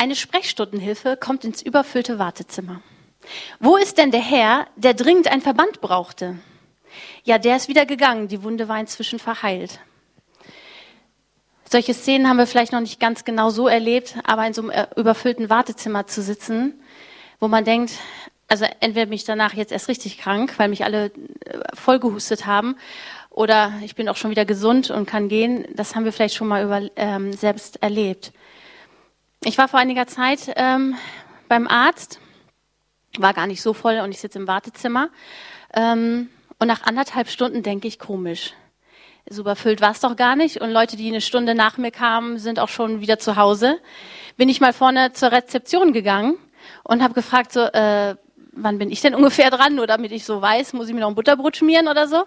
[0.00, 2.82] Eine Sprechstundenhilfe kommt ins überfüllte Wartezimmer.
[3.58, 6.38] Wo ist denn der Herr, der dringend ein Verband brauchte?
[7.24, 8.28] Ja, der ist wieder gegangen.
[8.28, 9.80] Die Wunde war inzwischen verheilt.
[11.68, 14.70] Solche Szenen haben wir vielleicht noch nicht ganz genau so erlebt, aber in so einem
[14.70, 16.80] äh, überfüllten Wartezimmer zu sitzen,
[17.40, 17.92] wo man denkt,
[18.46, 22.76] also entweder bin ich danach jetzt erst richtig krank, weil mich alle äh, vollgehustet haben,
[23.30, 25.66] oder ich bin auch schon wieder gesund und kann gehen.
[25.74, 28.32] Das haben wir vielleicht schon mal über, ähm, selbst erlebt.
[29.44, 30.96] Ich war vor einiger Zeit ähm,
[31.48, 32.18] beim Arzt,
[33.18, 35.10] war gar nicht so voll und ich sitze im Wartezimmer.
[35.72, 36.28] Ähm,
[36.58, 38.54] und nach anderthalb Stunden denke ich komisch.
[39.30, 40.60] So überfüllt war es doch gar nicht.
[40.60, 43.78] Und Leute, die eine Stunde nach mir kamen, sind auch schon wieder zu Hause.
[44.36, 46.36] Bin ich mal vorne zur Rezeption gegangen
[46.82, 48.16] und habe gefragt, so, äh,
[48.52, 49.76] wann bin ich denn ungefähr dran?
[49.76, 52.24] Nur damit ich so weiß, muss ich mir noch ein Butterbrot schmieren oder so.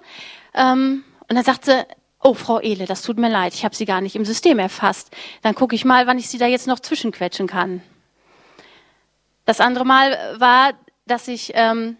[0.53, 1.85] Ähm, und dann sagt sie,
[2.23, 5.11] oh, Frau Ehle, das tut mir leid, ich habe Sie gar nicht im System erfasst.
[5.41, 7.81] Dann gucke ich mal, wann ich Sie da jetzt noch zwischenquetschen kann.
[9.45, 10.73] Das andere Mal war,
[11.05, 11.97] dass ich ähm,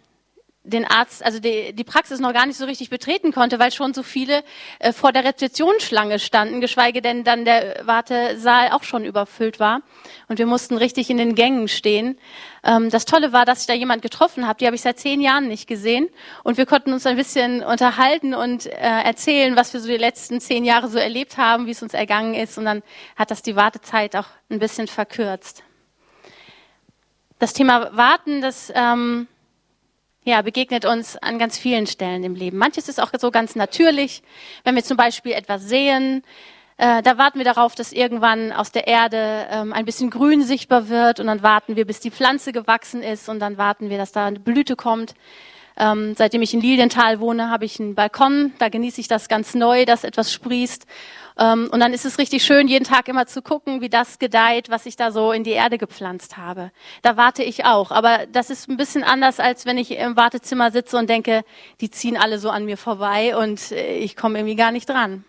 [0.64, 3.96] den Arzt, also die, die Praxis noch gar nicht so richtig betreten konnte, weil schon
[3.96, 4.44] so viele
[4.78, 9.82] äh, vor der Rezeptionsschlange standen, geschweige denn dann der Wartesaal auch schon überfüllt war.
[10.28, 12.20] Und wir mussten richtig in den Gängen stehen.
[12.64, 15.20] Ähm, das Tolle war, dass ich da jemand getroffen habe, die habe ich seit zehn
[15.20, 16.10] Jahren nicht gesehen.
[16.44, 20.40] Und wir konnten uns ein bisschen unterhalten und äh, erzählen, was wir so die letzten
[20.40, 22.60] zehn Jahre so erlebt haben, wie es uns ergangen ist.
[22.60, 22.84] Und dann
[23.16, 25.64] hat das die Wartezeit auch ein bisschen verkürzt.
[27.40, 28.72] Das Thema Warten, das...
[28.76, 29.28] Ähm,
[30.24, 32.58] ja, begegnet uns an ganz vielen Stellen im Leben.
[32.58, 34.22] Manches ist auch so ganz natürlich.
[34.64, 36.24] Wenn wir zum Beispiel etwas sehen,
[36.78, 40.90] äh, da warten wir darauf, dass irgendwann aus der Erde ähm, ein bisschen Grün sichtbar
[40.90, 44.12] wird und dann warten wir, bis die Pflanze gewachsen ist und dann warten wir, dass
[44.12, 45.16] da eine Blüte kommt.
[45.78, 48.54] Ähm, seitdem ich in Lilienthal wohne, habe ich einen Balkon.
[48.60, 50.86] Da genieße ich das ganz neu, dass etwas sprießt.
[51.38, 54.70] Ähm, und dann ist es richtig schön, jeden Tag immer zu gucken, wie das gedeiht,
[54.70, 56.72] was ich da so in die Erde gepflanzt habe.
[57.02, 57.92] Da warte ich auch.
[57.92, 61.44] Aber das ist ein bisschen anders, als wenn ich im Wartezimmer sitze und denke,
[61.80, 65.24] die ziehen alle so an mir vorbei und äh, ich komme irgendwie gar nicht dran.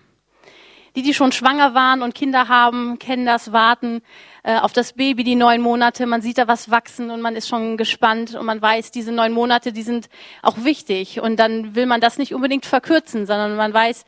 [0.94, 4.02] Die, die schon schwanger waren und Kinder haben, kennen das Warten
[4.42, 6.06] äh, auf das Baby, die neun Monate.
[6.06, 9.32] Man sieht da was wachsen und man ist schon gespannt und man weiß, diese neun
[9.32, 10.10] Monate, die sind
[10.42, 11.20] auch wichtig.
[11.20, 14.04] Und dann will man das nicht unbedingt verkürzen, sondern man weiß,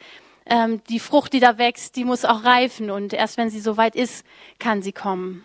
[0.46, 3.96] ähm, die Frucht, die da wächst, die muss auch reifen und erst wenn sie soweit
[3.96, 4.26] ist,
[4.58, 5.44] kann sie kommen.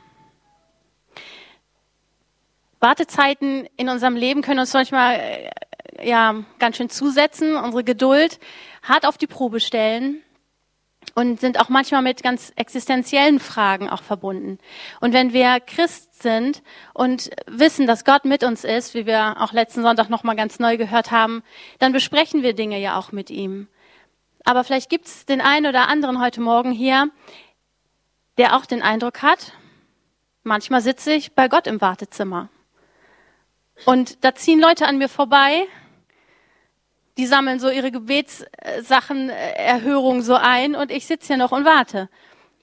[2.80, 8.40] Wartezeiten in unserem Leben können uns manchmal äh, ja ganz schön zusetzen, unsere Geduld
[8.84, 10.22] hart auf die Probe stellen
[11.16, 14.59] und sind auch manchmal mit ganz existenziellen Fragen auch verbunden.
[15.02, 16.62] Und wenn wir Christ sind
[16.94, 20.59] und wissen, dass Gott mit uns ist, wie wir auch letzten Sonntag noch mal ganz
[20.59, 21.44] neu gehört haben,
[21.80, 23.68] dann besprechen wir Dinge ja auch mit ihm.
[24.44, 27.10] Aber vielleicht gibt es den einen oder anderen heute Morgen hier,
[28.38, 29.54] der auch den Eindruck hat,
[30.44, 32.50] manchmal sitze ich bei Gott im Wartezimmer.
[33.86, 35.66] Und da ziehen Leute an mir vorbei,
[37.18, 41.66] die sammeln so ihre Gebetssachen, äh, Erhörungen so ein und ich sitze hier noch und
[41.66, 42.10] warte.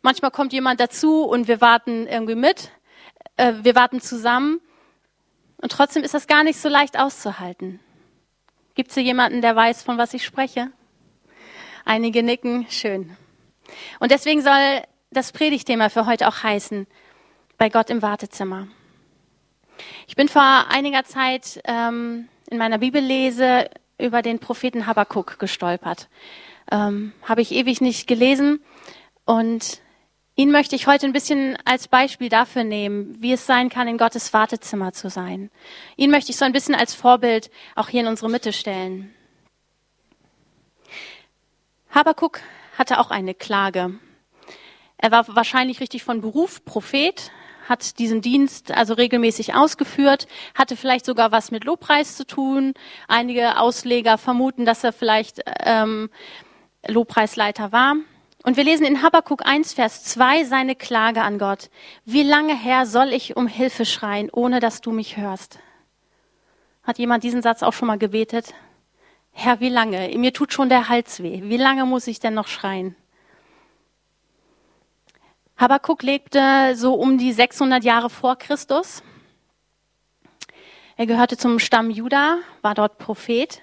[0.03, 2.71] Manchmal kommt jemand dazu und wir warten irgendwie mit,
[3.37, 4.61] äh, wir warten zusammen
[5.59, 7.81] und trotzdem ist das gar nicht so leicht auszuhalten.
[8.75, 10.71] Gibt es hier jemanden, der weiß, von was ich spreche?
[11.89, 13.17] Einige nicken, schön.
[14.01, 14.83] Und deswegen soll
[15.13, 16.89] das Predigtthema für heute auch heißen,
[17.59, 18.67] bei Gott im Wartezimmer.
[20.09, 26.09] Ich bin vor einiger Zeit ähm, in meiner Bibellese über den Propheten Habakkuk gestolpert.
[26.73, 28.65] Ähm, Habe ich ewig nicht gelesen
[29.25, 29.81] und
[30.35, 33.97] ihn möchte ich heute ein bisschen als Beispiel dafür nehmen, wie es sein kann, in
[33.97, 35.53] Gottes Wartezimmer zu sein.
[35.97, 39.16] Ihn möchte ich so ein bisschen als Vorbild auch hier in unsere Mitte stellen.
[41.97, 42.41] Habakuk
[42.77, 43.95] hatte auch eine Klage.
[44.99, 47.33] Er war wahrscheinlich richtig von Beruf Prophet,
[47.71, 52.75] hat diesen Dienst also regelmäßig ausgeführt, hatte vielleicht sogar was mit Lobpreis zu tun.
[53.09, 56.11] Einige Ausleger vermuten, dass er vielleicht ähm,
[56.87, 57.95] Lobpreisleiter war.
[58.45, 61.71] Und wir lesen in Habakuk 1, Vers 2 seine Klage an Gott.
[62.05, 65.61] Wie lange her soll ich um Hilfe schreien, ohne dass du mich hörst?
[66.83, 68.53] Hat jemand diesen Satz auch schon mal gebetet?
[69.39, 70.09] Herr, wie lange?
[70.17, 71.43] Mir tut schon der Hals weh.
[71.45, 72.97] Wie lange muss ich denn noch schreien?
[75.59, 79.03] Habakuk lebte so um die 600 Jahre vor Christus.
[80.97, 83.61] Er gehörte zum Stamm Juda, war dort Prophet.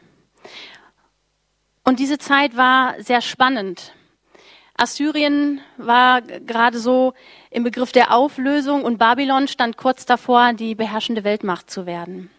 [1.84, 3.96] Und diese Zeit war sehr spannend.
[4.78, 7.16] Assyrien war gerade so
[7.50, 12.30] im Begriff der Auflösung und Babylon stand kurz davor, die beherrschende Weltmacht zu werden.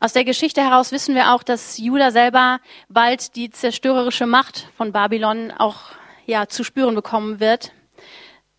[0.00, 4.92] Aus der Geschichte heraus wissen wir auch, dass Juda selber bald die zerstörerische Macht von
[4.92, 5.80] Babylon auch
[6.24, 7.72] ja, zu spüren bekommen wird.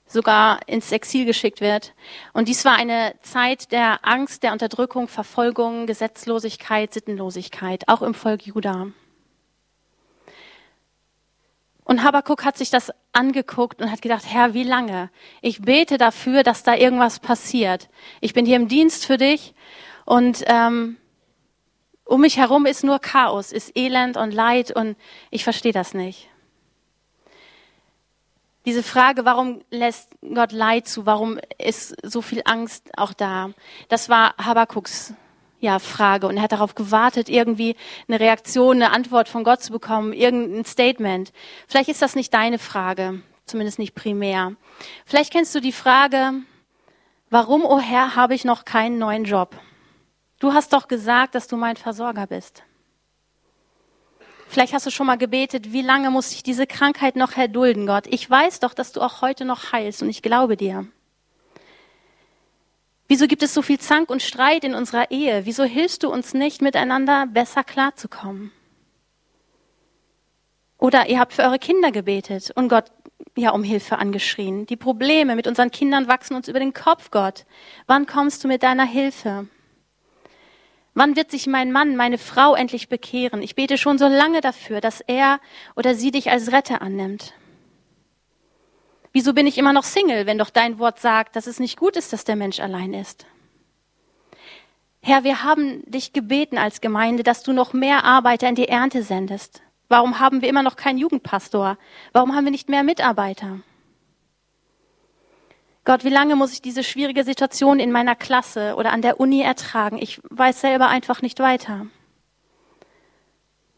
[0.05, 1.93] sogar ins Exil geschickt wird.
[2.33, 8.47] Und dies war eine Zeit der Angst, der Unterdrückung, Verfolgung, Gesetzlosigkeit, Sittenlosigkeit, auch im Volk
[8.47, 8.87] Juda.
[11.83, 15.11] Und Habakuk hat sich das angeguckt und hat gedacht, Herr, wie lange?
[15.41, 17.87] Ich bete dafür, dass da irgendwas passiert.
[18.19, 19.53] Ich bin hier im Dienst für dich
[20.05, 20.97] und ähm,
[22.09, 24.97] um mich herum ist nur Chaos, ist Elend und Leid und
[25.29, 26.27] ich verstehe das nicht.
[28.65, 31.05] Diese Frage, warum lässt Gott Leid zu?
[31.05, 33.51] Warum ist so viel Angst auch da?
[33.87, 35.13] Das war Habakuks
[35.59, 37.75] ja, Frage und er hat darauf gewartet, irgendwie
[38.07, 41.31] eine Reaktion, eine Antwort von Gott zu bekommen, irgendein Statement.
[41.67, 44.53] Vielleicht ist das nicht deine Frage, zumindest nicht primär.
[45.05, 46.33] Vielleicht kennst du die Frage,
[47.29, 49.59] warum, o oh Herr, habe ich noch keinen neuen Job?
[50.39, 52.63] Du hast doch gesagt, dass du mein Versorger bist.
[54.47, 58.07] Vielleicht hast du schon mal gebetet, wie lange muss ich diese Krankheit noch erdulden, Gott?
[58.07, 60.87] Ich weiß doch, dass du auch heute noch heilst und ich glaube dir.
[63.07, 65.45] Wieso gibt es so viel Zank und Streit in unserer Ehe?
[65.45, 68.51] Wieso hilfst du uns nicht, miteinander besser klarzukommen?
[70.77, 72.85] Oder ihr habt für eure Kinder gebetet und Gott
[73.35, 74.65] ja um Hilfe angeschrien.
[74.65, 77.45] Die Probleme mit unseren Kindern wachsen uns über den Kopf, Gott.
[77.85, 79.47] Wann kommst du mit deiner Hilfe?
[80.93, 83.41] Wann wird sich mein Mann, meine Frau endlich bekehren?
[83.41, 85.39] Ich bete schon so lange dafür, dass er
[85.75, 87.33] oder sie dich als Retter annimmt.
[89.11, 91.95] Wieso bin ich immer noch Single, wenn doch dein Wort sagt, dass es nicht gut
[91.95, 93.25] ist, dass der Mensch allein ist?
[95.01, 99.01] Herr, wir haben dich gebeten als Gemeinde, dass du noch mehr Arbeiter in die Ernte
[99.01, 99.61] sendest.
[99.87, 101.77] Warum haben wir immer noch keinen Jugendpastor?
[102.11, 103.61] Warum haben wir nicht mehr Mitarbeiter?
[105.89, 109.41] Gott, wie lange muss ich diese schwierige Situation in meiner Klasse oder an der Uni
[109.41, 109.97] ertragen?
[109.99, 111.87] Ich weiß selber einfach nicht weiter.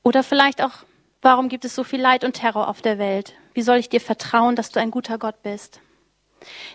[0.03, 0.73] Oder vielleicht auch,
[1.21, 3.35] warum gibt es so viel Leid und Terror auf der Welt?
[3.53, 5.79] Wie soll ich dir vertrauen, dass du ein guter Gott bist?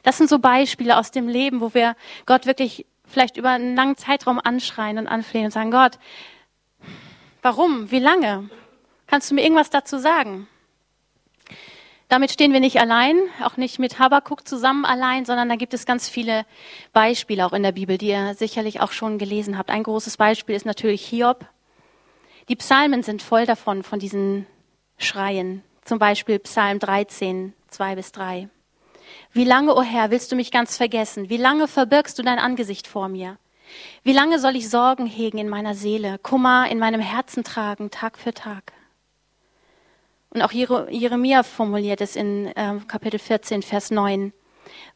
[0.05, 3.99] Das sind so Beispiele aus dem Leben, wo wir Gott wirklich vielleicht über einen langen
[3.99, 5.99] Zeitraum anschreien und anflehen und sagen, Gott,
[7.43, 7.91] warum?
[7.91, 8.49] Wie lange?
[9.06, 10.49] Kannst du mir irgendwas dazu sagen?
[12.08, 15.87] Damit stehen wir nicht allein, auch nicht mit Habakuk zusammen allein, sondern da gibt es
[15.87, 16.47] ganz viele
[16.93, 19.70] Beispiele auch in der Bibel, die ihr sicherlich auch schon gelesen habt.
[19.70, 21.47] Ein großes Beispiel ist natürlich Hiob.
[22.49, 24.47] Die Psalmen sind voll davon, von diesen
[24.99, 25.64] Schreien.
[25.82, 28.49] Zum Beispiel Psalm 13, 2 bis 3.
[29.32, 31.29] Wie lange, o oh Herr, willst du mich ganz vergessen?
[31.29, 33.37] Wie lange verbirgst du dein Angesicht vor mir?
[34.05, 38.17] Wie lange soll ich Sorgen hegen in meiner Seele, Kummer in meinem Herzen tragen, Tag
[38.17, 38.75] für Tag?
[40.31, 44.32] Und auch Jeremia formuliert es in äh, Kapitel 14, Vers 9.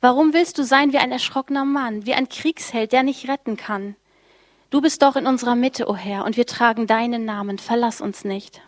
[0.01, 3.97] Warum willst du sein wie ein erschrockener Mann, wie ein Kriegsheld, der nicht retten kann?
[4.71, 7.59] Du bist doch in unserer Mitte, o oh Herr, und wir tragen deinen Namen.
[7.59, 8.63] Verlass uns nicht.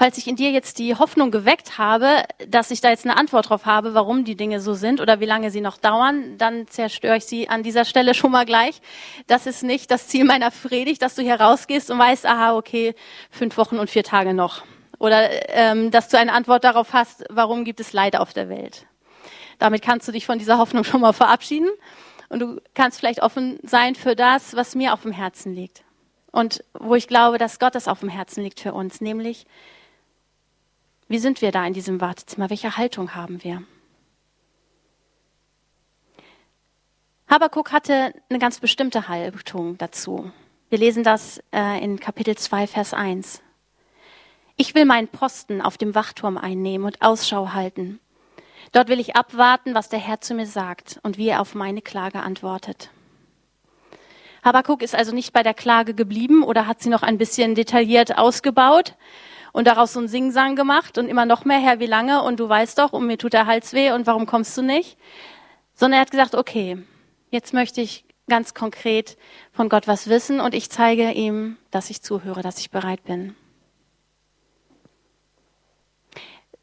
[0.00, 3.50] Falls ich in dir jetzt die Hoffnung geweckt habe, dass ich da jetzt eine Antwort
[3.50, 7.18] drauf habe, warum die Dinge so sind oder wie lange sie noch dauern, dann zerstöre
[7.18, 8.80] ich sie an dieser Stelle schon mal gleich.
[9.26, 12.94] Das ist nicht das Ziel meiner Predigt, dass du hier rausgehst und weißt, aha, okay,
[13.30, 14.62] fünf Wochen und vier Tage noch.
[14.98, 18.86] Oder ähm, dass du eine Antwort darauf hast, warum gibt es Leid auf der Welt.
[19.58, 21.68] Damit kannst du dich von dieser Hoffnung schon mal verabschieden
[22.30, 25.82] und du kannst vielleicht offen sein für das, was mir auf dem Herzen liegt.
[26.32, 29.44] Und wo ich glaube, dass Gott das auf dem Herzen liegt für uns, nämlich
[31.10, 32.50] wie sind wir da in diesem Wartezimmer?
[32.50, 33.64] Welche Haltung haben wir?
[37.28, 40.30] Habakuk hatte eine ganz bestimmte Haltung dazu.
[40.68, 43.42] Wir lesen das äh, in Kapitel 2, Vers 1.
[44.56, 47.98] Ich will meinen Posten auf dem Wachturm einnehmen und Ausschau halten.
[48.70, 51.82] Dort will ich abwarten, was der Herr zu mir sagt und wie er auf meine
[51.82, 52.90] Klage antwortet.
[54.44, 58.16] Habakuk ist also nicht bei der Klage geblieben oder hat sie noch ein bisschen detailliert
[58.16, 58.94] ausgebaut,
[59.52, 62.22] und daraus so ein Singsang gemacht und immer noch mehr, Herr, wie lange?
[62.22, 64.96] Und du weißt doch, und mir tut der Hals weh und warum kommst du nicht?
[65.74, 66.78] Sondern er hat gesagt, okay,
[67.30, 69.18] jetzt möchte ich ganz konkret
[69.52, 73.34] von Gott was wissen und ich zeige ihm, dass ich zuhöre, dass ich bereit bin.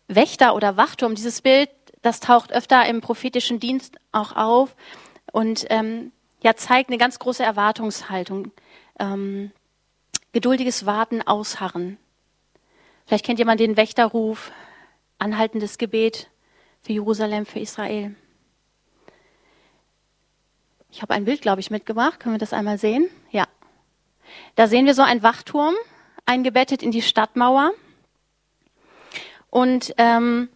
[0.07, 1.69] Wächter oder Wachturm, dieses Bild,
[2.01, 4.75] das taucht öfter im prophetischen Dienst auch auf
[5.33, 8.51] und ähm, ja zeigt eine ganz große Erwartungshaltung,
[8.99, 9.51] ähm,
[10.31, 11.97] geduldiges Warten, Ausharren.
[13.07, 14.51] Vielleicht kennt jemand den Wächterruf,
[15.17, 16.29] anhaltendes Gebet
[16.81, 18.13] für Jerusalem, für Israel.
[20.91, 22.19] Ich habe ein Bild, glaube ich, mitgebracht.
[22.19, 23.09] Können wir das einmal sehen?
[23.31, 23.47] Ja.
[24.55, 25.73] Da sehen wir so einen Wachturm,
[26.25, 27.71] eingebettet in die Stadtmauer.
[29.49, 30.49] Und ähm,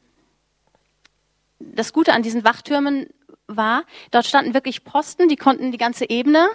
[1.59, 3.07] das Gute an diesen Wachtürmen
[3.47, 6.49] war, dort standen wirklich Posten, die konnten die ganze Ebene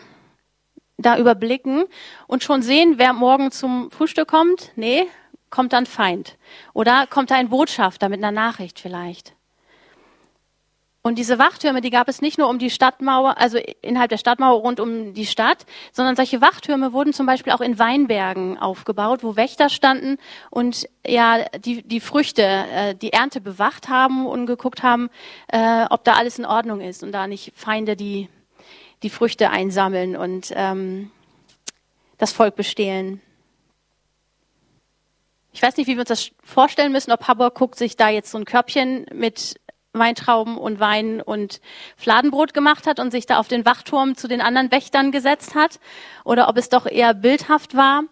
[0.98, 1.84] da überblicken
[2.26, 4.72] und schon sehen, wer morgen zum Frühstück kommt.
[4.76, 5.06] Nee,
[5.56, 6.36] kommt dann Feind.
[6.74, 9.32] Oder kommt ein Botschafter mit einer Nachricht vielleicht.
[11.00, 14.60] Und diese Wachtürme, die gab es nicht nur um die Stadtmauer, also innerhalb der Stadtmauer
[14.60, 19.34] rund um die Stadt, sondern solche Wachtürme wurden zum Beispiel auch in Weinbergen aufgebaut, wo
[19.34, 20.18] Wächter standen
[20.50, 25.08] und ja die, die Früchte, äh, die Ernte bewacht haben und geguckt haben,
[25.48, 28.28] äh, ob da alles in Ordnung ist und da nicht Feinde die,
[29.02, 31.12] die Früchte einsammeln und ähm,
[32.18, 33.22] das Volk bestehlen.
[35.56, 38.36] Ich weiß nicht, wie wir uns das vorstellen müssen, ob Habakuk sich da jetzt so
[38.36, 39.58] ein Körbchen mit
[39.94, 41.62] Weintrauben und Wein und
[41.96, 45.80] Fladenbrot gemacht hat und sich da auf den Wachturm zu den anderen Wächtern gesetzt hat
[46.24, 48.02] oder ob es doch eher bildhaft war.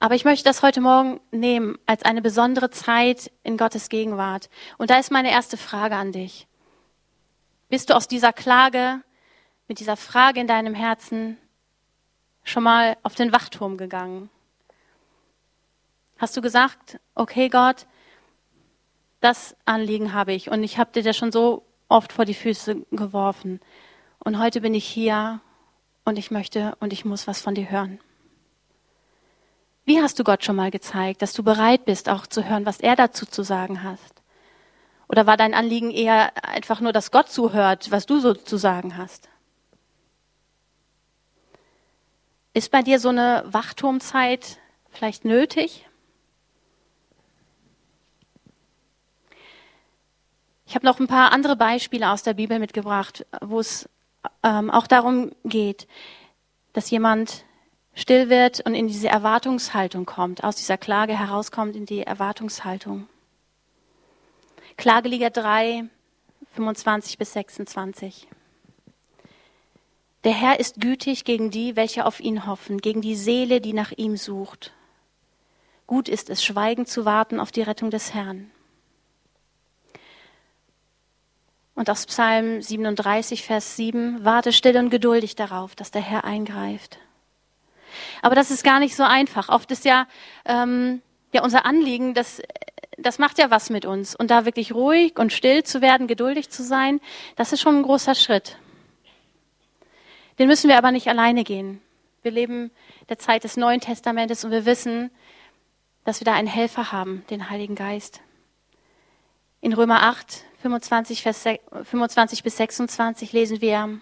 [0.00, 4.50] Aber ich möchte das heute Morgen nehmen als eine besondere Zeit in Gottes Gegenwart.
[4.76, 6.48] Und da ist meine erste Frage an dich.
[7.68, 9.02] Bist du aus dieser Klage,
[9.68, 11.38] mit dieser Frage in deinem Herzen
[12.42, 14.30] schon mal auf den Wachturm gegangen?
[16.18, 17.86] Hast du gesagt, okay Gott,
[19.20, 22.86] das Anliegen habe ich und ich habe dir das schon so oft vor die Füße
[22.90, 23.60] geworfen.
[24.18, 25.40] Und heute bin ich hier
[26.04, 28.00] und ich möchte und ich muss was von dir hören.
[29.84, 32.80] Wie hast du Gott schon mal gezeigt, dass du bereit bist, auch zu hören, was
[32.80, 34.22] er dazu zu sagen hast?
[35.08, 38.98] Oder war dein Anliegen eher einfach nur, dass Gott zuhört, was du so zu sagen
[38.98, 39.28] hast?
[42.52, 44.58] Ist bei dir so eine Wachturmzeit
[44.90, 45.87] vielleicht nötig?
[50.68, 53.88] Ich habe noch ein paar andere Beispiele aus der Bibel mitgebracht, wo es
[54.42, 55.88] ähm, auch darum geht,
[56.74, 57.46] dass jemand
[57.94, 63.08] still wird und in diese Erwartungshaltung kommt, aus dieser Klage herauskommt in die Erwartungshaltung.
[64.76, 65.84] Klageliga 3,
[66.52, 68.28] 25 bis 26.
[70.24, 73.92] Der Herr ist gütig gegen die, welche auf ihn hoffen, gegen die Seele, die nach
[73.92, 74.74] ihm sucht.
[75.86, 78.50] Gut ist es, schweigend zu warten auf die Rettung des Herrn.
[81.78, 86.98] Und aus Psalm 37, Vers 7, warte still und geduldig darauf, dass der Herr eingreift.
[88.20, 89.48] Aber das ist gar nicht so einfach.
[89.48, 90.08] Oft ist ja,
[90.44, 92.42] ähm, ja unser Anliegen, das,
[92.96, 94.16] das macht ja was mit uns.
[94.16, 97.00] Und da wirklich ruhig und still zu werden, geduldig zu sein,
[97.36, 98.58] das ist schon ein großer Schritt.
[100.40, 101.80] Den müssen wir aber nicht alleine gehen.
[102.22, 102.72] Wir leben
[103.08, 105.12] der Zeit des Neuen Testamentes und wir wissen,
[106.04, 108.20] dass wir da einen Helfer haben, den Heiligen Geist.
[109.60, 111.44] In Römer 8, 25, Vers
[111.84, 114.00] 25 bis 26 lesen wir,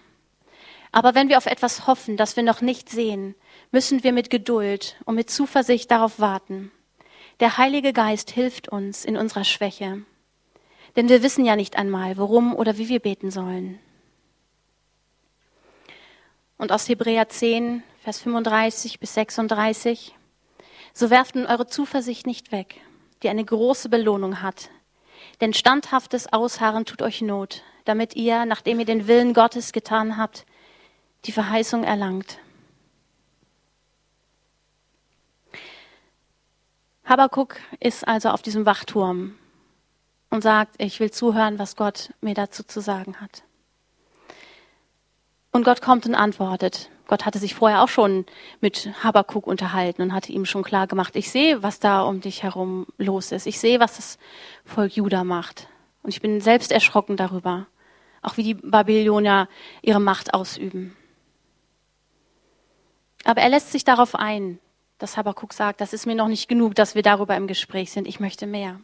[0.91, 3.35] aber wenn wir auf etwas hoffen, das wir noch nicht sehen,
[3.71, 6.73] müssen wir mit Geduld und mit Zuversicht darauf warten.
[7.41, 10.03] Der Heilige Geist hilft uns in unserer Schwäche,
[10.97, 13.79] denn wir wissen ja nicht einmal, worum oder wie wir beten sollen.
[16.57, 20.15] Und aus Hebräer 10, Vers 35 bis 36,
[20.95, 22.81] so werft nun eure Zuversicht nicht weg,
[23.23, 24.71] die eine große Belohnung hat,
[25.40, 30.47] denn standhaftes Ausharren tut euch Not, damit ihr, nachdem ihr den Willen Gottes getan habt,
[31.25, 32.38] die Verheißung erlangt.
[37.05, 39.38] Habakuk ist also auf diesem Wachturm
[40.31, 43.45] und sagt, ich will zuhören, was Gott mir dazu zu sagen hat.
[45.52, 46.90] Und Gott kommt und antwortet.
[47.07, 48.27] Gott hatte sich vorher auch schon
[48.61, 52.43] mit Habakuk unterhalten und hatte ihm schon klar gemacht, ich sehe, was da um dich
[52.43, 53.47] herum los ist.
[53.47, 54.19] Ich sehe, was das
[54.65, 55.69] Volk Juda macht.
[56.03, 57.67] Und ich bin selbst erschrocken darüber.
[58.23, 59.49] Auch wie die Babylonier
[59.83, 60.97] ihre Macht ausüben.
[63.25, 64.59] Aber er lässt sich darauf ein,
[64.99, 68.09] dass Habakuk sagt, das ist mir noch nicht genug, dass wir darüber im Gespräch sind.
[68.09, 68.81] Ich möchte mehr.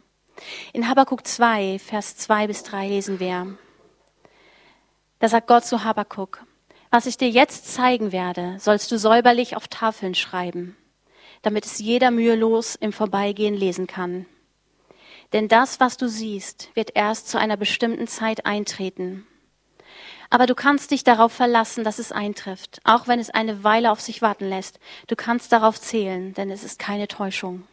[0.71, 3.57] In Habakuk 2, Vers 2 bis 3 lesen wir.
[5.19, 6.43] Da sagt Gott zu Habakuk,
[6.93, 10.77] was ich dir jetzt zeigen werde, sollst du säuberlich auf Tafeln schreiben,
[11.41, 14.27] damit es jeder mühelos im Vorbeigehen lesen kann.
[15.33, 19.25] Denn das, was du siehst, wird erst zu einer bestimmten Zeit eintreten.
[20.29, 23.99] Aber du kannst dich darauf verlassen, dass es eintrifft, auch wenn es eine Weile auf
[23.99, 24.79] sich warten lässt.
[25.07, 27.63] Du kannst darauf zählen, denn es ist keine Täuschung.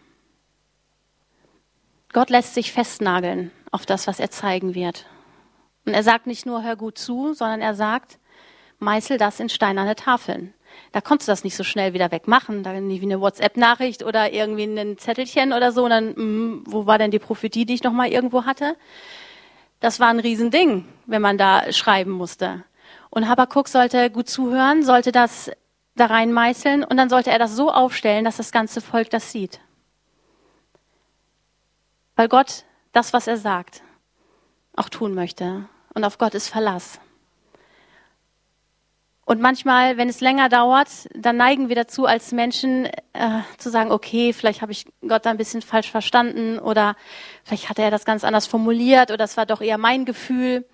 [2.14, 5.04] Gott lässt sich festnageln auf das, was er zeigen wird.
[5.84, 8.18] Und er sagt nicht nur, hör gut zu, sondern er sagt,
[8.80, 10.52] meißel das in steinerne Tafeln.
[10.92, 14.64] Da konntest du das nicht so schnell wieder wegmachen, da wie eine WhatsApp-Nachricht oder irgendwie
[14.64, 15.84] ein Zettelchen oder so.
[15.84, 18.76] Und dann, mh, mm, wo war denn die Prophetie, die ich noch mal irgendwo hatte?
[19.80, 22.64] Das war ein Riesending, wenn man da schreiben musste.
[23.08, 25.50] Und Habakuk sollte gut zuhören, sollte das
[25.96, 29.60] da reinmeißeln und dann sollte er das so aufstellen, dass das ganze Volk das sieht.
[32.16, 33.82] Weil Gott das, was er sagt,
[34.76, 35.64] auch tun möchte.
[35.94, 37.00] Und auf Gott ist Verlass.
[39.30, 43.92] Und manchmal, wenn es länger dauert, dann neigen wir dazu, als Menschen äh, zu sagen,
[43.92, 46.96] okay, vielleicht habe ich Gott da ein bisschen falsch verstanden oder
[47.44, 50.66] vielleicht hat er das ganz anders formuliert oder es war doch eher mein Gefühl.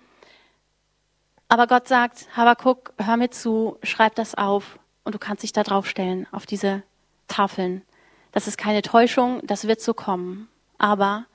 [1.47, 5.61] Aber Gott sagt, Habakuk, hör mir zu, schreib das auf und du kannst dich da
[5.61, 6.81] draufstellen, auf diese
[7.27, 7.83] Tafeln.
[8.31, 10.47] Das ist keine Täuschung, das wird so kommen.
[10.79, 11.25] Aber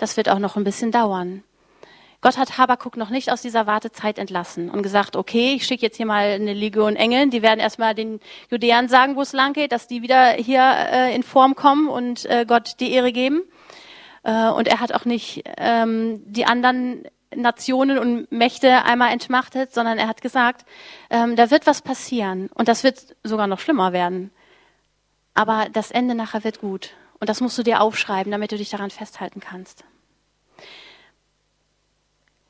[0.00, 1.44] das wird auch noch ein bisschen dauern.
[2.26, 5.96] Gott hat Habakuk noch nicht aus dieser Wartezeit entlassen und gesagt, okay, ich schicke jetzt
[5.96, 8.18] hier mal eine Legion Engeln, die werden erstmal den
[8.50, 12.24] Judäern sagen, wo es lang geht, dass die wieder hier äh, in Form kommen und
[12.24, 13.42] äh, Gott die Ehre geben.
[14.24, 19.96] Äh, und er hat auch nicht ähm, die anderen Nationen und Mächte einmal entmachtet, sondern
[19.96, 20.66] er hat gesagt,
[21.10, 24.32] ähm, da wird was passieren und das wird sogar noch schlimmer werden.
[25.34, 26.90] Aber das Ende nachher wird gut.
[27.20, 29.84] Und das musst du dir aufschreiben, damit du dich daran festhalten kannst.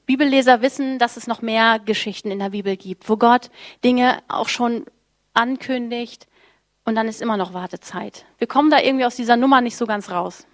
[0.07, 3.51] Bibelleser wissen, dass es noch mehr Geschichten in der Bibel gibt, wo Gott
[3.85, 4.87] Dinge auch schon
[5.35, 6.27] ankündigt
[6.85, 8.25] und dann ist immer noch Wartezeit.
[8.39, 10.47] Wir kommen da irgendwie aus dieser Nummer nicht so ganz raus.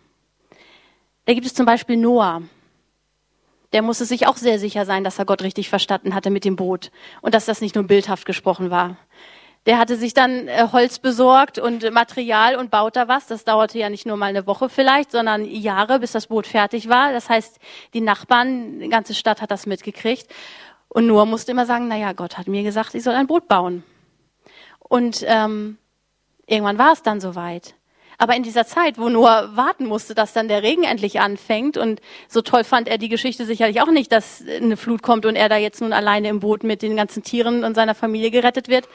[1.26, 2.42] Da gibt es zum Beispiel Noah.
[3.72, 6.56] Der musste sich auch sehr sicher sein, dass er Gott richtig verstanden hatte mit dem
[6.56, 6.90] Boot
[7.20, 8.96] und dass das nicht nur bildhaft gesprochen war.
[9.66, 13.26] Der hatte sich dann äh, Holz besorgt und Material und baut da was.
[13.26, 16.88] Das dauerte ja nicht nur mal eine Woche vielleicht, sondern Jahre, bis das Boot fertig
[16.88, 17.12] war.
[17.12, 17.60] Das heißt,
[17.94, 20.26] die Nachbarn, die ganze Stadt hat das mitgekriegt.
[20.88, 23.46] Und Noah musste immer sagen, na ja, Gott hat mir gesagt, ich soll ein Boot
[23.46, 23.84] bauen.
[24.80, 25.78] Und ähm,
[26.46, 27.74] irgendwann war es dann soweit.
[28.18, 32.00] Aber in dieser Zeit, wo Noah warten musste, dass dann der Regen endlich anfängt, und
[32.28, 35.48] so toll fand er die Geschichte sicherlich auch nicht, dass eine Flut kommt und er
[35.48, 38.86] da jetzt nun alleine im Boot mit den ganzen Tieren und seiner Familie gerettet wird,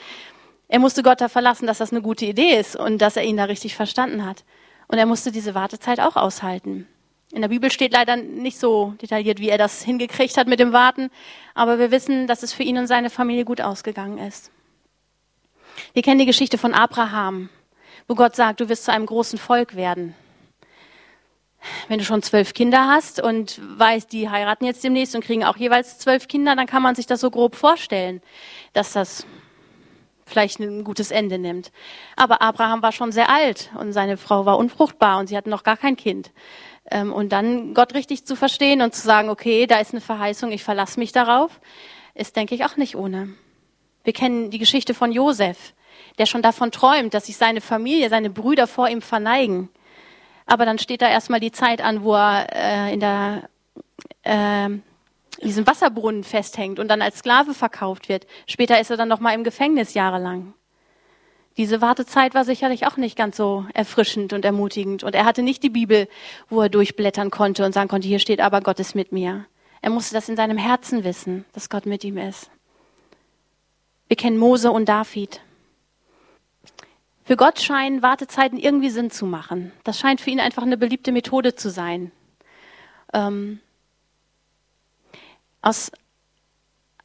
[0.67, 3.38] er musste Gott da verlassen, dass das eine gute Idee ist und dass er ihn
[3.38, 4.43] da richtig verstanden hat.
[4.88, 6.88] Und er musste diese Wartezeit auch aushalten.
[7.31, 10.71] In der Bibel steht leider nicht so detailliert, wie er das hingekriegt hat mit dem
[10.71, 11.09] Warten,
[11.55, 14.50] aber wir wissen, dass es für ihn und seine Familie gut ausgegangen ist.
[15.93, 17.50] Wir kennen die Geschichte von Abraham,
[18.07, 20.15] wo Gott sagt, du wirst zu einem großen Volk werden.
[21.89, 25.57] Wenn du schon zwölf Kinder hast und weißt, die heiraten jetzt demnächst und kriegen auch
[25.57, 28.22] jeweils zwölf Kinder, dann kann man sich das so grob vorstellen,
[28.72, 29.25] dass das
[30.27, 31.72] vielleicht ein gutes Ende nimmt.
[32.16, 35.63] Aber Abraham war schon sehr alt und seine Frau war unfruchtbar und sie hatten noch
[35.63, 36.31] gar kein Kind.
[36.90, 40.51] Ähm, und dann Gott richtig zu verstehen und zu sagen, okay, da ist eine Verheißung,
[40.51, 41.59] ich verlasse mich darauf,
[42.13, 43.29] ist, denke ich, auch nicht ohne.
[44.03, 45.74] Wir kennen die Geschichte von Josef,
[46.18, 49.70] der schon davon träumt, dass sich seine Familie, seine Brüder vor ihm verneigen.
[50.46, 53.50] Aber dann steht da erstmal die Zeit an, wo er äh, in der
[54.24, 54.70] äh,
[55.43, 58.25] diesem Wasserbrunnen festhängt und dann als Sklave verkauft wird.
[58.47, 60.53] Später ist er dann noch mal im Gefängnis jahrelang.
[61.57, 65.03] Diese Wartezeit war sicherlich auch nicht ganz so erfrischend und ermutigend.
[65.03, 66.07] Und er hatte nicht die Bibel,
[66.50, 69.45] wo er durchblättern konnte und sagen konnte, hier steht aber Gott ist mit mir.
[69.81, 72.51] Er musste das in seinem Herzen wissen, dass Gott mit ihm ist.
[74.07, 75.41] Wir kennen Mose und David.
[77.25, 79.71] Für Gott scheinen Wartezeiten irgendwie Sinn zu machen.
[79.83, 82.11] Das scheint für ihn einfach eine beliebte Methode zu sein.
[83.13, 83.59] Ähm,
[85.68, 85.92] aus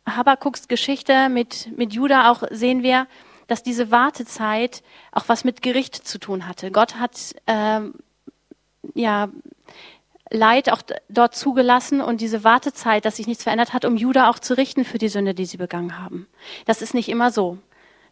[0.06, 3.08] Habakuks Geschichte mit, mit Judah auch sehen wir,
[3.48, 6.70] dass diese Wartezeit auch was mit Gericht zu tun hatte.
[6.70, 7.94] Gott hat ähm,
[8.94, 9.28] ja
[10.30, 14.38] Leid auch dort zugelassen und diese Wartezeit, dass sich nichts verändert hat, um Judah auch
[14.38, 16.28] zu richten für die Sünde, die sie begangen haben.
[16.64, 17.58] Das ist nicht immer so.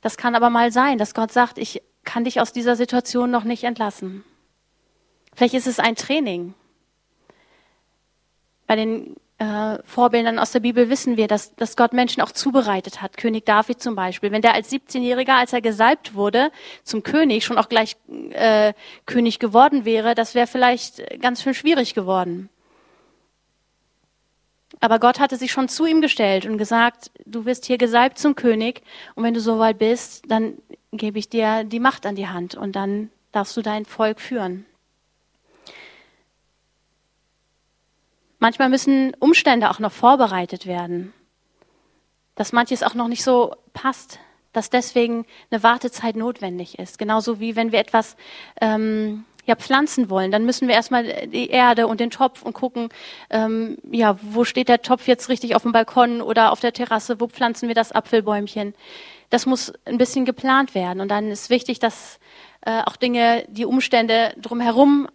[0.03, 3.45] Das kann aber mal sein, dass Gott sagt, ich kann dich aus dieser Situation noch
[3.45, 4.25] nicht entlassen.
[5.35, 6.55] Vielleicht ist es ein Training.
[8.67, 13.01] Bei den äh, Vorbildern aus der Bibel wissen wir, dass, dass Gott Menschen auch zubereitet
[13.01, 13.17] hat.
[13.17, 14.33] König David zum Beispiel.
[14.33, 16.53] Wenn der als 17-Jähriger, als er gesalbt wurde
[16.85, 17.97] zum König, schon auch gleich
[18.33, 18.75] äh,
[19.07, 22.51] König geworden wäre, das wäre vielleicht ganz schön schwierig geworden.
[24.81, 28.35] Aber Gott hatte sich schon zu ihm gestellt und gesagt, du wirst hier gesalbt zum
[28.37, 28.83] König
[29.15, 30.55] und wenn du soweit bist, dann
[30.93, 34.67] gebe ich dir die Macht an die Hand und dann darfst du dein Volk führen.
[38.41, 41.13] Manchmal müssen Umstände auch noch vorbereitet werden,
[42.35, 44.19] dass manches auch noch nicht so passt,
[44.55, 46.99] dass deswegen eine Wartezeit notwendig ist.
[46.99, 48.17] Genauso wie wenn wir etwas
[48.61, 52.89] ähm, ja, pflanzen wollen, dann müssen wir erstmal die Erde und den Topf und gucken,
[53.29, 57.21] ähm, ja, wo steht der Topf jetzt richtig auf dem Balkon oder auf der Terrasse,
[57.21, 58.75] wo pflanzen wir das Apfelbäumchen.
[59.29, 62.19] Das muss ein bisschen geplant werden und dann ist wichtig, dass
[62.63, 65.09] äh, auch Dinge, die Umstände drumherum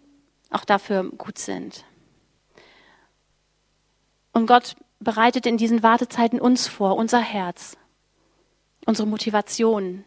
[0.50, 1.85] auch dafür gut sind.
[4.36, 7.78] Und Gott bereitet in diesen Wartezeiten uns vor, unser Herz,
[8.84, 10.04] unsere Motivation.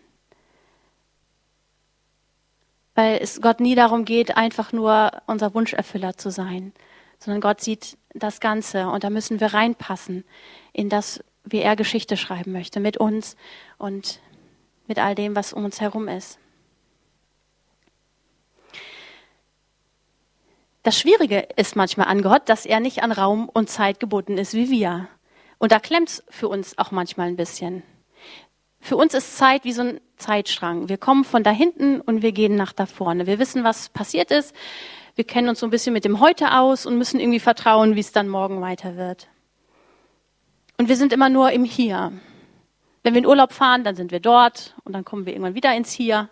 [2.93, 6.73] Weil es Gott nie darum geht, einfach nur unser Wunscherfüller zu sein,
[7.17, 10.23] sondern Gott sieht das Ganze und da müssen wir reinpassen
[10.73, 13.35] in das, wie er Geschichte schreiben möchte, mit uns
[13.79, 14.19] und
[14.85, 16.37] mit all dem, was um uns herum ist.
[20.83, 24.53] Das Schwierige ist manchmal an Gott, dass er nicht an Raum und Zeit gebunden ist
[24.53, 25.09] wie wir.
[25.57, 27.83] Und da klemmt's für uns auch manchmal ein bisschen.
[28.79, 30.87] Für uns ist Zeit wie so ein Zeitstrang.
[30.87, 33.27] Wir kommen von da hinten und wir gehen nach da vorne.
[33.27, 34.55] Wir wissen, was passiert ist.
[35.15, 37.99] Wir kennen uns so ein bisschen mit dem Heute aus und müssen irgendwie vertrauen, wie
[37.99, 39.27] es dann morgen weiter wird.
[40.77, 42.13] Und wir sind immer nur im Hier.
[43.03, 45.75] Wenn wir in Urlaub fahren, dann sind wir dort und dann kommen wir irgendwann wieder
[45.75, 46.29] ins Hier.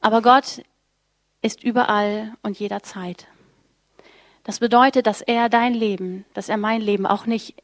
[0.00, 0.62] Aber Gott
[1.42, 3.26] ist überall und jederzeit.
[4.48, 7.62] Das bedeutet, dass er dein Leben, dass er mein Leben auch nicht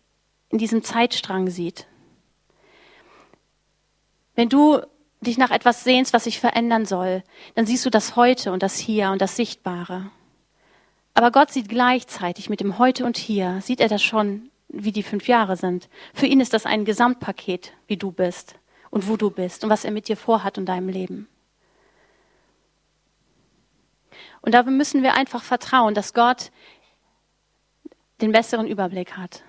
[0.50, 1.86] in diesem Zeitstrang sieht.
[4.34, 4.82] Wenn du
[5.22, 8.76] dich nach etwas sehnst, was sich verändern soll, dann siehst du das Heute und das
[8.76, 10.10] Hier und das Sichtbare.
[11.14, 15.02] Aber Gott sieht gleichzeitig mit dem Heute und Hier, sieht er das schon, wie die
[15.02, 15.88] fünf Jahre sind.
[16.12, 18.56] Für ihn ist das ein Gesamtpaket, wie du bist
[18.90, 21.28] und wo du bist und was er mit dir vorhat in deinem Leben.
[24.44, 26.50] Und da müssen wir einfach vertrauen, dass Gott
[28.24, 29.42] den besseren Überblick hat.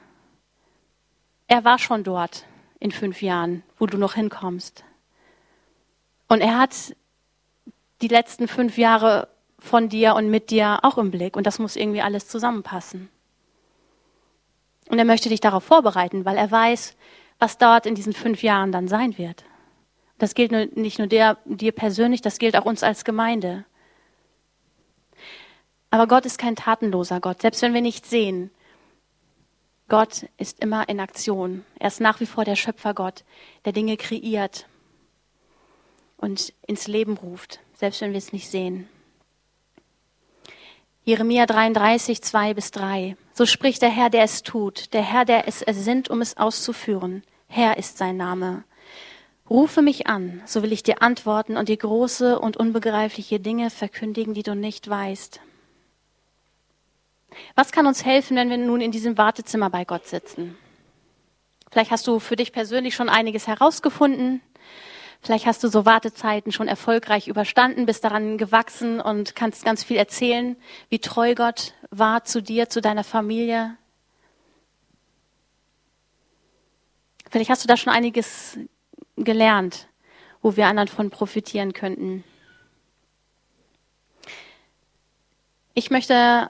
[1.47, 2.45] Er war schon dort
[2.79, 4.83] in fünf Jahren, wo du noch hinkommst.
[6.27, 6.95] Und er hat
[8.01, 9.27] die letzten fünf Jahre
[9.59, 11.35] von dir und mit dir auch im Blick.
[11.35, 13.09] Und das muss irgendwie alles zusammenpassen.
[14.89, 16.95] Und er möchte dich darauf vorbereiten, weil er weiß,
[17.39, 19.43] was dort in diesen fünf Jahren dann sein wird.
[20.17, 23.65] Das gilt nicht nur dir, dir persönlich, das gilt auch uns als Gemeinde.
[25.89, 28.51] Aber Gott ist kein tatenloser Gott, selbst wenn wir nicht sehen.
[29.87, 31.63] Gott ist immer in Aktion.
[31.79, 33.23] Er ist nach wie vor der Schöpfergott,
[33.65, 34.67] der Dinge kreiert
[36.17, 38.89] und ins Leben ruft, selbst wenn wir es nicht sehen.
[41.03, 43.15] Jeremia 33, 2 bis 3.
[43.33, 47.21] So spricht der Herr, der es tut, der Herr, der es ersinnt, um es auszuführen.
[47.47, 48.63] Herr ist sein Name.
[49.47, 54.33] Rufe mich an, so will ich dir antworten und dir große und unbegreifliche Dinge verkündigen,
[54.33, 55.41] die du nicht weißt.
[57.55, 60.57] Was kann uns helfen, wenn wir nun in diesem Wartezimmer bei Gott sitzen?
[61.71, 64.41] Vielleicht hast du für dich persönlich schon einiges herausgefunden.
[65.21, 69.97] Vielleicht hast du so Wartezeiten schon erfolgreich überstanden, bist daran gewachsen und kannst ganz viel
[69.97, 70.55] erzählen,
[70.89, 73.75] wie treu Gott war zu dir, zu deiner Familie.
[77.31, 78.57] Vielleicht hast du da schon einiges
[79.17, 79.87] gelernt,
[80.41, 82.23] wo wir anderen von profitieren könnten.
[85.73, 86.47] Ich möchte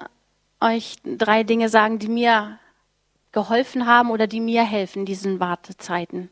[0.62, 2.60] euch drei Dinge sagen, die mir
[3.32, 6.30] geholfen haben oder die mir helfen in diesen Wartezeiten.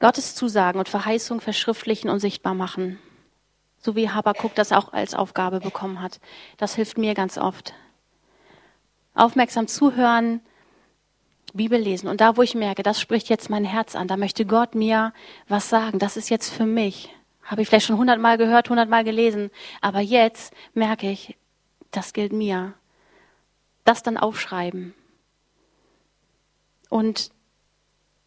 [0.00, 2.98] Gottes Zusagen und Verheißung verschriftlichen und sichtbar machen.
[3.78, 6.20] So wie Habakuk das auch als Aufgabe bekommen hat.
[6.56, 7.74] Das hilft mir ganz oft.
[9.14, 10.40] Aufmerksam zuhören,
[11.54, 12.08] Bibel lesen.
[12.08, 15.12] Und da, wo ich merke, das spricht jetzt mein Herz an, da möchte Gott mir
[15.48, 15.98] was sagen.
[15.98, 17.14] Das ist jetzt für mich.
[17.44, 19.50] Habe ich vielleicht schon hundertmal gehört, hundertmal gelesen.
[19.80, 21.36] Aber jetzt merke ich,
[21.96, 22.74] das gilt mir.
[23.84, 24.94] Das dann aufschreiben.
[26.88, 27.30] Und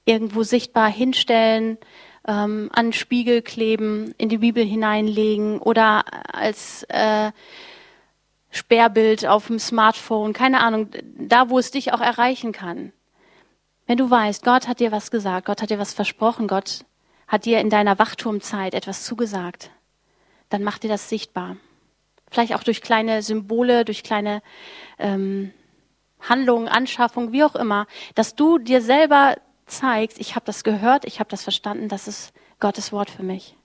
[0.06, 1.78] irgendwo sichtbar hinstellen,
[2.28, 7.32] ähm, an Spiegel kleben, in die Bibel hineinlegen oder als äh,
[8.50, 12.92] Sperrbild auf dem Smartphone, keine Ahnung, da wo es dich auch erreichen kann.
[13.86, 16.86] Wenn du weißt, Gott hat dir was gesagt, Gott hat dir was versprochen, Gott
[17.28, 19.72] hat dir in deiner Wachturmzeit etwas zugesagt,
[20.50, 21.58] dann mach dir das sichtbar.
[22.30, 24.42] Vielleicht auch durch kleine Symbole, durch kleine
[25.00, 25.54] ähm,
[26.22, 29.36] Handlungen, Anschaffungen, wie auch immer, dass du dir selber
[29.66, 33.56] zeigst, ich habe das gehört, ich habe das verstanden, das ist Gottes Wort für mich.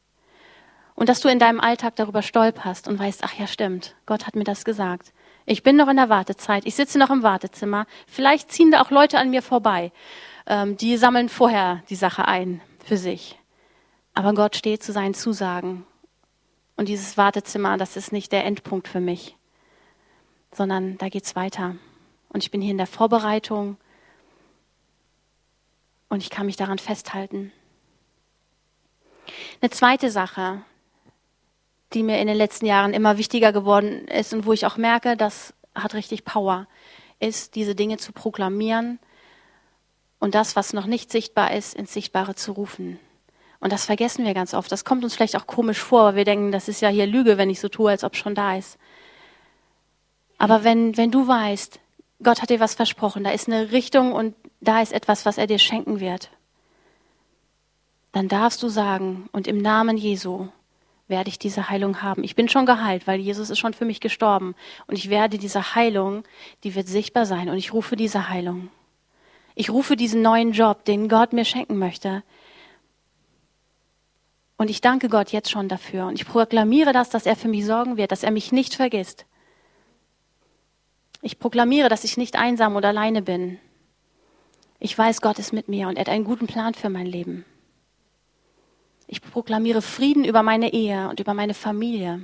[0.94, 4.37] Und dass du in deinem Alltag darüber stolperst und weißt, ach ja, stimmt, Gott hat
[4.37, 5.12] mir das gesagt.
[5.46, 7.87] Ich bin noch in der Wartezeit, ich sitze noch im Wartezimmer.
[8.07, 9.90] Vielleicht ziehen da auch Leute an mir vorbei.
[10.46, 13.38] Ähm, die sammeln vorher die Sache ein für sich.
[14.14, 15.87] Aber Gott steht zu seinen Zusagen
[16.83, 19.37] und dieses Wartezimmer, das ist nicht der Endpunkt für mich,
[20.51, 21.77] sondern da geht's weiter.
[22.31, 23.77] Und ich bin hier in der Vorbereitung
[26.09, 27.53] und ich kann mich daran festhalten.
[29.61, 30.62] Eine zweite Sache,
[31.92, 35.16] die mir in den letzten Jahren immer wichtiger geworden ist und wo ich auch merke,
[35.16, 36.66] das hat richtig Power,
[37.21, 38.99] ist, diese Dinge zu proklamieren
[40.18, 42.99] und das, was noch nicht sichtbar ist, ins Sichtbare zu rufen.
[43.62, 44.72] Und das vergessen wir ganz oft.
[44.72, 47.38] Das kommt uns vielleicht auch komisch vor, weil wir denken, das ist ja hier Lüge,
[47.38, 48.77] wenn ich so tue, als ob schon da ist.
[50.37, 51.79] Aber wenn, wenn du weißt,
[52.25, 55.46] Gott hat dir was versprochen, da ist eine Richtung und da ist etwas, was er
[55.46, 56.31] dir schenken wird,
[58.11, 60.48] dann darfst du sagen, und im Namen Jesu
[61.07, 62.25] werde ich diese Heilung haben.
[62.25, 64.57] Ich bin schon geheilt, weil Jesus ist schon für mich gestorben.
[64.88, 66.25] Und ich werde diese Heilung,
[66.64, 67.48] die wird sichtbar sein.
[67.48, 68.70] Und ich rufe diese Heilung.
[69.55, 72.25] Ich rufe diesen neuen Job, den Gott mir schenken möchte.
[74.62, 76.07] Und ich danke Gott jetzt schon dafür.
[76.07, 79.27] Und ich proklamiere das, dass er für mich sorgen wird, dass er mich nicht vergisst.
[81.20, 83.59] Ich proklamiere, dass ich nicht einsam oder alleine bin.
[84.79, 87.44] Ich weiß, Gott ist mit mir und er hat einen guten Plan für mein Leben.
[89.09, 92.22] Ich proklamiere Frieden über meine Ehe und über meine Familie.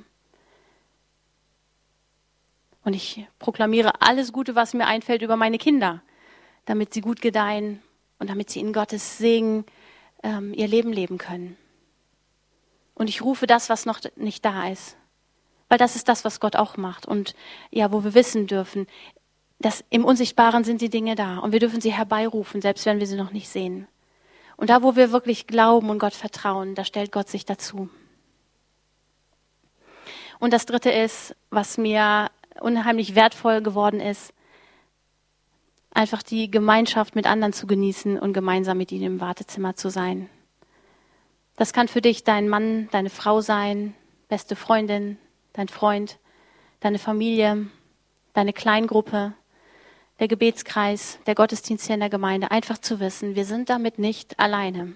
[2.84, 6.02] Und ich proklamiere alles Gute, was mir einfällt, über meine Kinder,
[6.66, 7.82] damit sie gut gedeihen
[8.20, 9.64] und damit sie in Gottes Segen
[10.22, 11.56] ähm, ihr Leben leben können.
[12.98, 14.96] Und ich rufe das, was noch nicht da ist.
[15.68, 17.06] Weil das ist das, was Gott auch macht.
[17.06, 17.34] Und
[17.70, 18.88] ja, wo wir wissen dürfen,
[19.60, 21.38] dass im Unsichtbaren sind die Dinge da.
[21.38, 23.86] Und wir dürfen sie herbeirufen, selbst wenn wir sie noch nicht sehen.
[24.56, 27.88] Und da, wo wir wirklich glauben und Gott vertrauen, da stellt Gott sich dazu.
[30.40, 32.30] Und das Dritte ist, was mir
[32.60, 34.32] unheimlich wertvoll geworden ist,
[35.92, 40.28] einfach die Gemeinschaft mit anderen zu genießen und gemeinsam mit ihnen im Wartezimmer zu sein.
[41.58, 43.94] Das kann für dich dein Mann, deine Frau sein,
[44.28, 45.18] beste Freundin,
[45.52, 46.18] dein Freund,
[46.78, 47.66] deine Familie,
[48.32, 49.32] deine Kleingruppe,
[50.20, 52.52] der Gebetskreis, der Gottesdienst hier in der Gemeinde.
[52.52, 54.94] Einfach zu wissen, wir sind damit nicht alleine.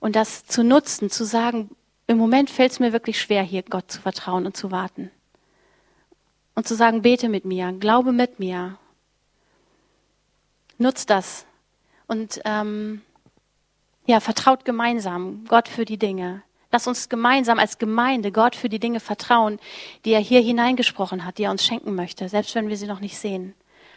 [0.00, 1.70] Und das zu nutzen, zu sagen,
[2.08, 5.12] im Moment fällt es mir wirklich schwer, hier Gott zu vertrauen und zu warten.
[6.56, 8.76] Und zu sagen, bete mit mir, glaube mit mir.
[10.78, 11.46] Nutzt das.
[12.08, 13.02] Und ähm,
[14.06, 16.42] ja, vertraut gemeinsam Gott für die Dinge.
[16.72, 19.58] Lass uns gemeinsam als Gemeinde Gott für die Dinge vertrauen,
[20.04, 23.00] die er hier hineingesprochen hat, die er uns schenken möchte, selbst wenn wir sie noch
[23.00, 23.54] nicht sehen.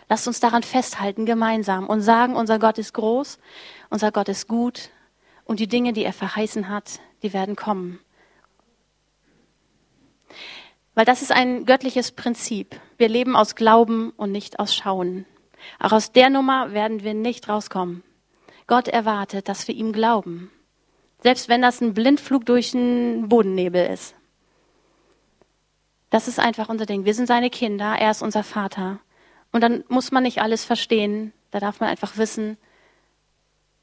[0.09, 3.39] Lasst uns daran festhalten, gemeinsam, und sagen, unser Gott ist groß,
[3.89, 4.89] unser Gott ist gut,
[5.45, 7.99] und die Dinge, die er verheißen hat, die werden kommen.
[10.95, 12.79] Weil das ist ein göttliches Prinzip.
[12.97, 15.25] Wir leben aus Glauben und nicht aus Schauen.
[15.79, 18.03] Auch aus der Nummer werden wir nicht rauskommen.
[18.67, 20.51] Gott erwartet, dass wir ihm glauben.
[21.21, 24.15] Selbst wenn das ein Blindflug durch den Bodennebel ist.
[26.09, 27.05] Das ist einfach unser Ding.
[27.05, 28.99] Wir sind seine Kinder, er ist unser Vater.
[29.51, 31.33] Und dann muss man nicht alles verstehen.
[31.51, 32.57] Da darf man einfach wissen,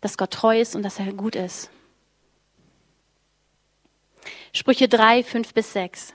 [0.00, 1.70] dass Gott treu ist und dass er gut ist.
[4.52, 6.14] Sprüche 3, 5 bis 6.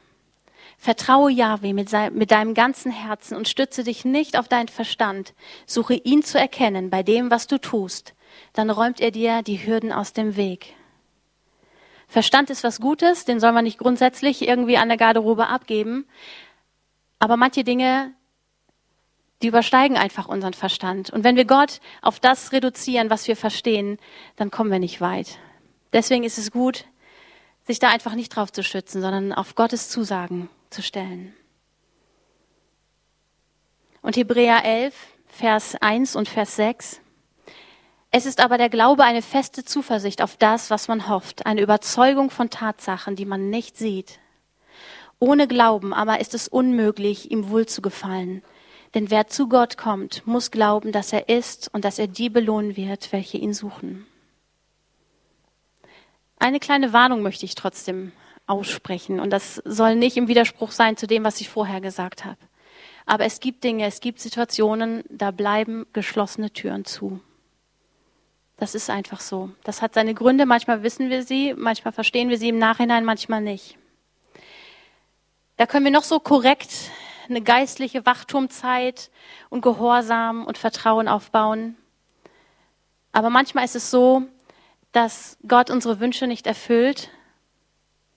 [0.78, 5.34] Vertraue Yahweh mit, mit, deinem ganzen Herzen und stütze dich nicht auf deinen Verstand.
[5.66, 8.14] Suche ihn zu erkennen bei dem, was du tust.
[8.54, 10.74] Dann räumt er dir die Hürden aus dem Weg.
[12.08, 16.06] Verstand ist was Gutes, den soll man nicht grundsätzlich irgendwie an der Garderobe abgeben.
[17.20, 18.14] Aber manche Dinge,
[19.42, 21.10] die übersteigen einfach unseren Verstand.
[21.10, 23.98] Und wenn wir Gott auf das reduzieren, was wir verstehen,
[24.36, 25.40] dann kommen wir nicht weit.
[25.94, 26.86] Deswegen ist es gut,
[27.66, 31.34] sich da einfach nicht drauf zu schützen, sondern auf Gottes Zusagen zu stellen.
[34.02, 34.94] Und Hebräer 11,
[35.28, 37.02] Vers 1 und Vers 6.
[38.18, 42.30] Es ist aber der Glaube eine feste Zuversicht auf das, was man hofft, eine Überzeugung
[42.30, 44.20] von Tatsachen, die man nicht sieht.
[45.20, 48.42] Ohne Glauben aber ist es unmöglich, ihm wohl zu gefallen.
[48.94, 52.78] Denn wer zu Gott kommt, muss glauben, dass er ist und dass er die belohnen
[52.78, 54.08] wird, welche ihn suchen.
[56.40, 58.14] Eine kleine Warnung möchte ich trotzdem
[58.48, 59.20] aussprechen.
[59.20, 62.40] Und das soll nicht im Widerspruch sein zu dem, was ich vorher gesagt habe.
[63.06, 67.20] Aber es gibt Dinge, es gibt Situationen, da bleiben geschlossene Türen zu.
[68.58, 69.50] Das ist einfach so.
[69.64, 70.46] Das hat seine Gründe.
[70.46, 73.78] Manchmal wissen wir sie, manchmal verstehen wir sie im Nachhinein, manchmal nicht.
[75.58, 76.72] Da können wir noch so korrekt
[77.30, 79.10] eine geistliche Wachturmzeit
[79.50, 81.78] und Gehorsam und Vertrauen aufbauen.
[83.12, 84.24] Aber manchmal ist es so,
[84.92, 87.10] dass Gott unsere Wünsche nicht erfüllt,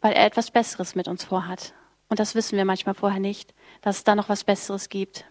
[0.01, 1.73] weil er etwas Besseres mit uns vorhat.
[2.09, 5.25] Und das wissen wir manchmal vorher nicht, dass es da noch was Besseres gibt.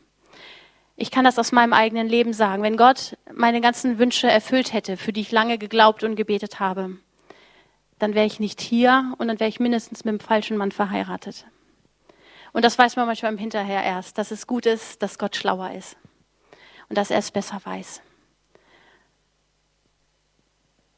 [1.00, 2.64] Ich kann das aus meinem eigenen Leben sagen.
[2.64, 6.98] Wenn Gott meine ganzen Wünsche erfüllt hätte, für die ich lange geglaubt und gebetet habe,
[8.00, 11.46] dann wäre ich nicht hier und dann wäre ich mindestens mit dem falschen Mann verheiratet.
[12.52, 15.72] Und das weiß man manchmal im Hinterher erst, dass es gut ist, dass Gott schlauer
[15.72, 15.98] ist
[16.90, 18.02] und dass er es besser weiß.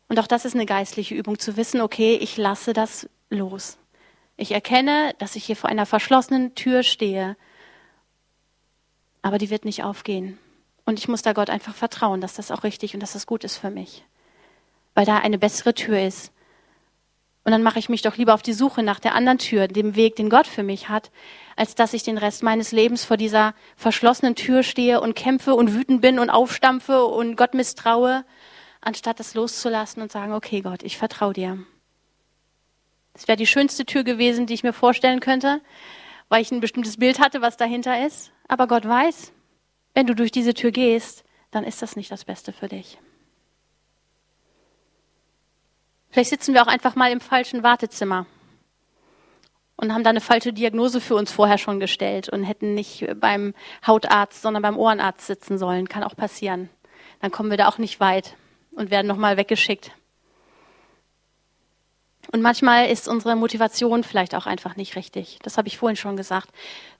[0.07, 3.77] Und auch das ist eine geistliche Übung, zu wissen, okay, ich lasse das los.
[4.37, 7.35] Ich erkenne, dass ich hier vor einer verschlossenen Tür stehe,
[9.21, 10.37] aber die wird nicht aufgehen.
[10.85, 13.43] Und ich muss da Gott einfach vertrauen, dass das auch richtig und dass das gut
[13.43, 14.03] ist für mich,
[14.95, 16.31] weil da eine bessere Tür ist.
[17.43, 19.95] Und dann mache ich mich doch lieber auf die Suche nach der anderen Tür, dem
[19.95, 21.09] Weg, den Gott für mich hat,
[21.55, 25.73] als dass ich den Rest meines Lebens vor dieser verschlossenen Tür stehe und kämpfe und
[25.73, 28.25] wütend bin und aufstampfe und Gott misstraue,
[28.81, 31.57] anstatt das loszulassen und sagen, okay Gott, ich vertraue dir.
[33.13, 35.61] Das wäre die schönste Tür gewesen, die ich mir vorstellen könnte,
[36.29, 38.31] weil ich ein bestimmtes Bild hatte, was dahinter ist.
[38.49, 39.31] Aber Gott weiß,
[39.93, 42.97] wenn du durch diese Tür gehst, dann ist das nicht das Beste für dich.
[46.09, 48.25] Vielleicht sitzen wir auch einfach mal im falschen Wartezimmer.
[49.81, 53.53] und haben da eine falsche Diagnose für uns vorher schon gestellt und hätten nicht beim
[53.87, 55.87] Hautarzt, sondern beim Ohrenarzt sitzen sollen.
[55.87, 56.69] Kann auch passieren.
[57.21, 58.35] Dann kommen wir da auch nicht weit
[58.71, 59.91] und werden nochmal weggeschickt.
[62.31, 65.39] Und manchmal ist unsere Motivation vielleicht auch einfach nicht richtig.
[65.41, 66.49] Das habe ich vorhin schon gesagt.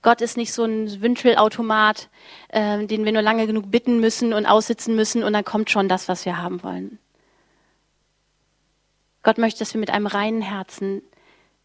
[0.02, 2.08] Gott ist nicht so ein Wünschelautomat,
[2.48, 5.88] äh, den wir nur lange genug bitten müssen und aussitzen müssen und dann kommt schon
[5.88, 6.98] das, was wir haben wollen.
[9.22, 11.02] Gott möchte, dass wir mit einem reinen Herzen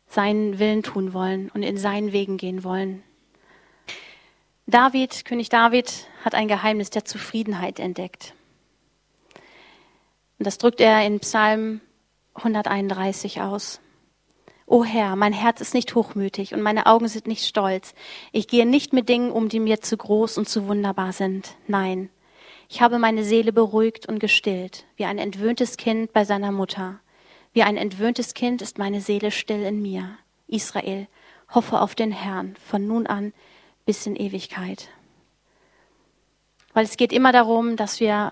[0.08, 3.02] seinen Willen tun wollen und in seinen Wegen gehen wollen.
[4.68, 8.34] David, König David, hat ein Geheimnis der Zufriedenheit entdeckt.
[10.38, 11.82] Und das drückt er in Psalm
[12.36, 13.82] 131 aus.
[14.68, 17.94] O Herr, mein Herz ist nicht hochmütig und meine Augen sind nicht stolz.
[18.32, 21.56] Ich gehe nicht mit Dingen um, die mir zu groß und zu wunderbar sind.
[21.68, 22.10] Nein,
[22.68, 27.00] ich habe meine Seele beruhigt und gestillt, wie ein entwöhntes Kind bei seiner Mutter.
[27.54, 30.18] Wie ein entwöhntes Kind ist meine Seele still in mir.
[30.48, 31.08] Israel,
[31.50, 33.34] hoffe auf den Herrn von nun an
[33.86, 34.90] bis in Ewigkeit.
[36.74, 38.32] Weil es geht immer darum, dass wir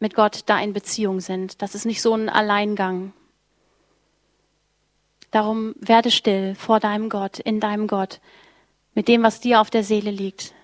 [0.00, 1.60] mit Gott da in Beziehung sind.
[1.62, 3.12] Das ist nicht so ein Alleingang.
[5.30, 8.20] Darum werde still vor deinem Gott, in deinem Gott,
[8.94, 10.54] mit dem, was dir auf der Seele liegt,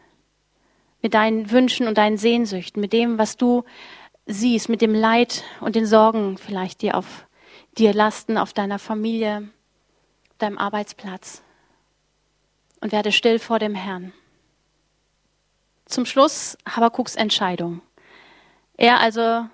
[1.02, 3.64] mit deinen Wünschen und deinen Sehnsüchten, mit dem, was du
[4.26, 7.26] siehst, mit dem Leid und den Sorgen vielleicht, die auf
[7.76, 9.48] dir lasten, auf deiner Familie,
[10.38, 11.42] deinem Arbeitsplatz.
[12.80, 14.12] Und werde still vor dem Herrn.
[15.86, 17.80] Zum Schluss Habakuks Entscheidung.
[18.76, 19.46] Er also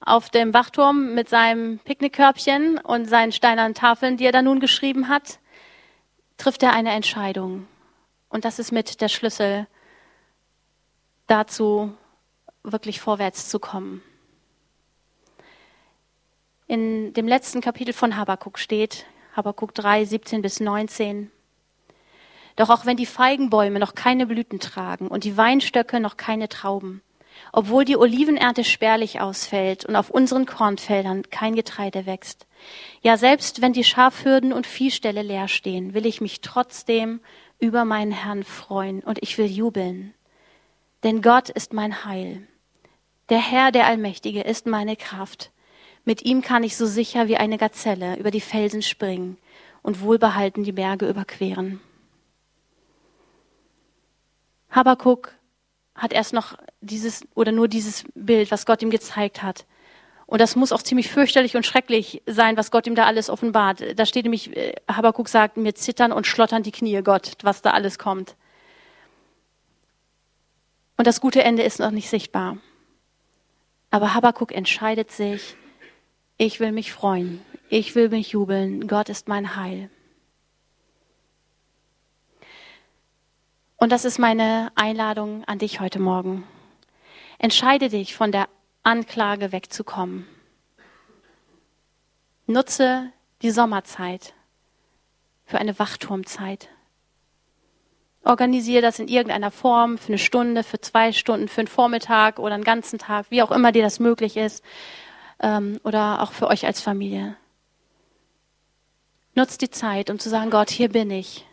[0.00, 5.08] auf dem Wachturm mit seinem Picknickkörbchen und seinen steinernen Tafeln, die er da nun geschrieben
[5.08, 5.38] hat,
[6.36, 7.66] trifft er eine Entscheidung.
[8.28, 9.66] Und das ist mit der Schlüssel
[11.26, 11.92] dazu,
[12.62, 14.02] wirklich vorwärts zu kommen.
[16.66, 21.30] In dem letzten Kapitel von Habakuk steht, Habakuk 3, 17 bis 19,
[22.56, 27.02] Doch auch wenn die Feigenbäume noch keine Blüten tragen und die Weinstöcke noch keine Trauben,
[27.52, 32.46] obwohl die Olivenernte spärlich ausfällt und auf unseren Kornfeldern kein Getreide wächst.
[33.02, 37.20] Ja, selbst wenn die Schafhürden und Viehställe leer stehen, will ich mich trotzdem
[37.58, 40.14] über meinen Herrn freuen und ich will jubeln.
[41.02, 42.46] Denn Gott ist mein Heil.
[43.28, 45.50] Der Herr, der Allmächtige, ist meine Kraft.
[46.04, 49.38] Mit ihm kann ich so sicher wie eine Gazelle über die Felsen springen
[49.82, 51.80] und wohlbehalten die Berge überqueren.
[54.70, 55.32] Habakuk
[55.96, 59.64] hat erst noch dieses oder nur dieses Bild, was Gott ihm gezeigt hat.
[60.26, 63.98] Und das muss auch ziemlich fürchterlich und schrecklich sein, was Gott ihm da alles offenbart.
[63.98, 67.70] Da steht nämlich, äh, Habakuk sagt, mir zittern und schlottern die Knie, Gott, was da
[67.70, 68.34] alles kommt.
[70.96, 72.58] Und das gute Ende ist noch nicht sichtbar.
[73.90, 75.54] Aber Habakuk entscheidet sich,
[76.38, 79.90] ich will mich freuen, ich will mich jubeln, Gott ist mein Heil.
[83.78, 86.44] Und das ist meine Einladung an dich heute Morgen.
[87.38, 88.48] Entscheide dich, von der
[88.82, 90.26] Anklage wegzukommen.
[92.46, 93.10] Nutze
[93.42, 94.34] die Sommerzeit
[95.44, 96.68] für eine Wachturmzeit.
[98.24, 102.54] Organisiere das in irgendeiner Form für eine Stunde, für zwei Stunden, für einen Vormittag oder
[102.54, 104.64] einen ganzen Tag, wie auch immer dir das möglich ist,
[105.40, 107.36] ähm, oder auch für euch als Familie.
[109.34, 111.45] Nutzt die Zeit, um zu sagen, Gott, hier bin ich.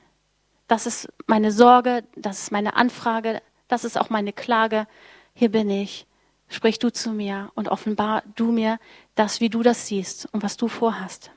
[0.74, 4.88] Das ist meine Sorge, das ist meine Anfrage, das ist auch meine Klage.
[5.36, 6.08] Hier bin ich.
[6.48, 8.80] Sprich du zu mir und offenbar du mir
[9.14, 11.30] das, wie du das siehst und was du vorhast.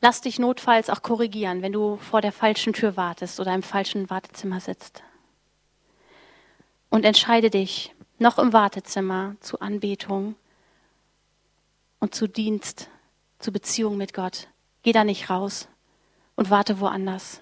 [0.00, 4.08] Lass dich notfalls auch korrigieren, wenn du vor der falschen Tür wartest oder im falschen
[4.08, 5.02] Wartezimmer sitzt.
[6.88, 10.36] Und entscheide dich noch im Wartezimmer zu Anbetung
[11.98, 12.90] und zu Dienst,
[13.40, 14.46] zu Beziehung mit Gott.
[14.84, 15.66] Geh da nicht raus
[16.36, 17.40] und warte woanders,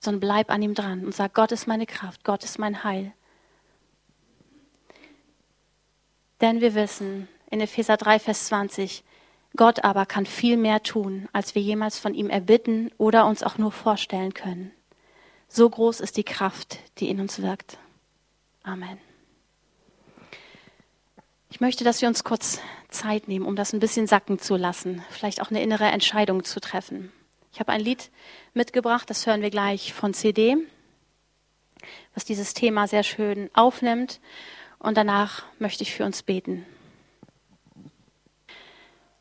[0.00, 3.12] sondern bleib an ihm dran und sag, Gott ist meine Kraft, Gott ist mein Heil.
[6.40, 9.02] Denn wir wissen in Epheser 3, Vers 20,
[9.56, 13.58] Gott aber kann viel mehr tun, als wir jemals von ihm erbitten oder uns auch
[13.58, 14.70] nur vorstellen können.
[15.48, 17.78] So groß ist die Kraft, die in uns wirkt.
[18.62, 18.98] Amen.
[21.50, 22.60] Ich möchte, dass wir uns kurz
[22.90, 26.60] Zeit nehmen, um das ein bisschen sacken zu lassen, vielleicht auch eine innere Entscheidung zu
[26.60, 27.10] treffen.
[27.52, 28.10] Ich habe ein Lied
[28.54, 30.56] mitgebracht, das hören wir gleich von CD,
[32.14, 34.20] was dieses Thema sehr schön aufnimmt.
[34.78, 36.64] Und danach möchte ich für uns beten.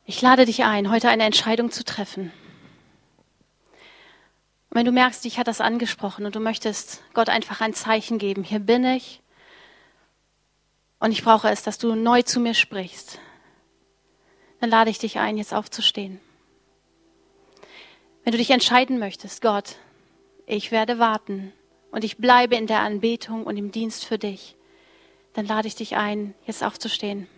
[0.06, 2.32] Ich lade dich ein, heute eine Entscheidung zu treffen.
[4.70, 8.20] Und wenn du merkst, dich hat das angesprochen und du möchtest Gott einfach ein Zeichen
[8.20, 9.22] geben, hier bin ich
[11.00, 13.20] und ich brauche es, dass du neu zu mir sprichst,
[14.60, 16.20] dann lade ich dich ein, jetzt aufzustehen.
[18.28, 19.78] Wenn du dich entscheiden möchtest, Gott,
[20.46, 21.54] ich werde warten
[21.92, 24.58] und ich bleibe in der Anbetung und im Dienst für dich,
[25.32, 27.30] dann lade ich dich ein, jetzt aufzustehen.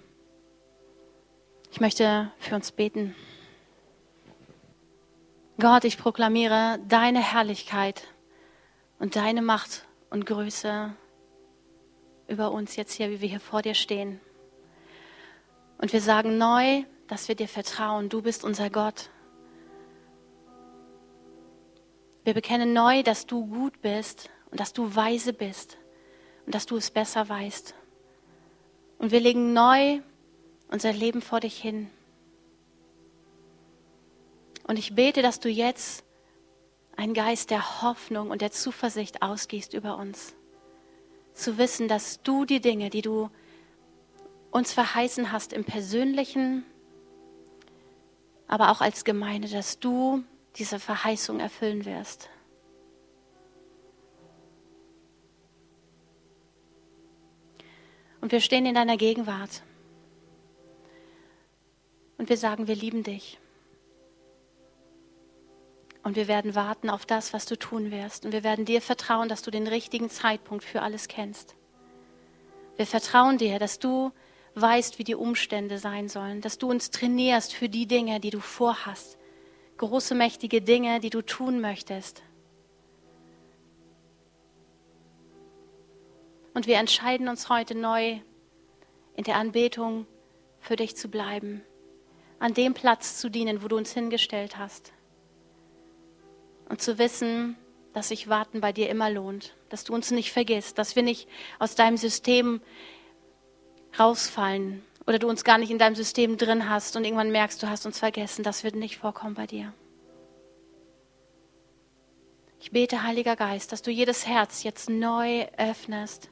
[1.71, 3.13] Ich möchte für uns beten.
[5.59, 8.07] Gott, ich proklamiere deine Herrlichkeit
[8.97, 10.91] und deine Macht und Größe
[12.27, 14.19] über uns jetzt hier, wie wir hier vor dir stehen.
[15.77, 18.09] Und wir sagen neu, dass wir dir vertrauen.
[18.09, 19.11] Du bist unser Gott.
[22.29, 25.79] Wir bekennen neu, dass du gut bist und dass du weise bist
[26.45, 27.73] und dass du es besser weißt.
[28.99, 30.01] Und wir legen neu
[30.67, 31.89] unser Leben vor dich hin.
[34.67, 36.03] Und ich bete, dass du jetzt
[36.95, 40.35] einen Geist der Hoffnung und der Zuversicht ausgehst über uns.
[41.33, 43.31] Zu wissen, dass du die Dinge, die du
[44.51, 46.63] uns verheißen hast im persönlichen,
[48.47, 50.23] aber auch als Gemeinde, dass du
[50.55, 52.29] diese Verheißung erfüllen wirst.
[58.21, 59.63] Und wir stehen in deiner Gegenwart.
[62.17, 63.39] Und wir sagen, wir lieben dich.
[66.03, 68.25] Und wir werden warten auf das, was du tun wirst.
[68.25, 71.55] Und wir werden dir vertrauen, dass du den richtigen Zeitpunkt für alles kennst.
[72.77, 74.11] Wir vertrauen dir, dass du
[74.55, 78.39] weißt, wie die Umstände sein sollen, dass du uns trainierst für die Dinge, die du
[78.39, 79.18] vorhast.
[79.79, 82.21] Große, mächtige Dinge, die du tun möchtest.
[86.53, 88.19] Und wir entscheiden uns heute neu
[89.15, 90.05] in der Anbetung
[90.59, 91.63] für dich zu bleiben,
[92.39, 94.91] an dem Platz zu dienen, wo du uns hingestellt hast.
[96.67, 97.57] Und zu wissen,
[97.93, 101.29] dass sich Warten bei dir immer lohnt, dass du uns nicht vergisst, dass wir nicht
[101.57, 102.59] aus deinem System
[103.97, 107.67] rausfallen oder du uns gar nicht in deinem System drin hast und irgendwann merkst, du
[107.67, 108.43] hast uns vergessen.
[108.43, 109.73] Das wird nicht vorkommen bei dir.
[112.59, 116.29] Ich bete, Heiliger Geist, dass du jedes Herz jetzt neu öffnest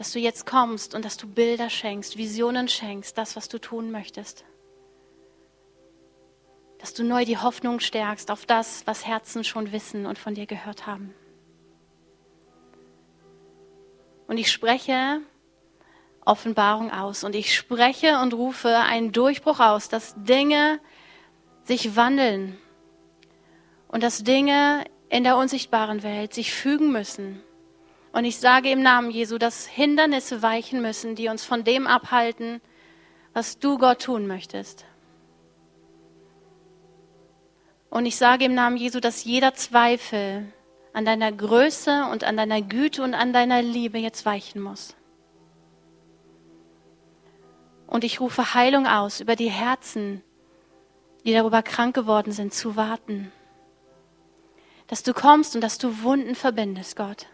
[0.00, 3.90] dass du jetzt kommst und dass du Bilder schenkst, Visionen schenkst, das, was du tun
[3.90, 4.46] möchtest.
[6.78, 10.46] Dass du neu die Hoffnung stärkst auf das, was Herzen schon wissen und von dir
[10.46, 11.12] gehört haben.
[14.30, 15.20] Und ich spreche
[16.24, 20.78] Offenbarung aus und ich spreche und rufe einen Durchbruch aus, dass Dinge
[21.64, 22.56] sich wandeln
[23.88, 27.42] und dass Dinge in der unsichtbaren Welt sich fügen müssen
[28.12, 32.60] und ich sage im Namen Jesu, dass Hindernisse weichen müssen, die uns von dem abhalten,
[33.32, 34.84] was du Gott tun möchtest.
[37.88, 40.52] Und ich sage im Namen Jesu, dass jeder Zweifel
[40.92, 44.96] an deiner Größe und an deiner Güte und an deiner Liebe jetzt weichen muss.
[47.86, 50.22] Und ich rufe Heilung aus über die Herzen,
[51.24, 53.32] die darüber krank geworden sind, zu warten.
[54.86, 57.26] Dass du kommst und dass du Wunden verbindest, Gott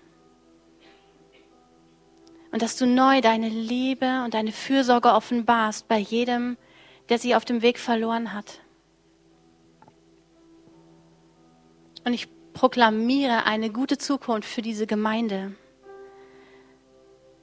[2.57, 6.57] und dass du neu deine Liebe und deine Fürsorge offenbarst bei jedem,
[7.11, 8.61] der sie auf dem Weg verloren hat.
[12.07, 15.55] Und ich proklamiere eine gute Zukunft für diese Gemeinde.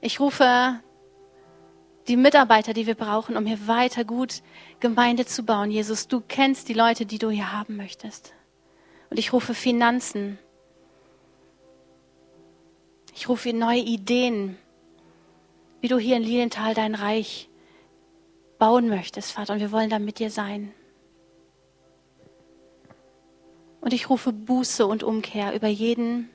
[0.00, 0.80] Ich rufe
[2.08, 4.42] die Mitarbeiter, die wir brauchen, um hier weiter gut
[4.80, 5.70] Gemeinde zu bauen.
[5.70, 8.34] Jesus, du kennst die Leute, die du hier haben möchtest.
[9.08, 10.36] Und ich rufe Finanzen.
[13.14, 14.58] Ich rufe neue Ideen
[15.80, 17.50] wie du hier in Lilienthal dein Reich
[18.58, 19.52] bauen möchtest, Vater.
[19.52, 20.72] Und wir wollen da mit dir sein.
[23.84, 26.30] Und ich rufe Buße und Umkehr über jeden,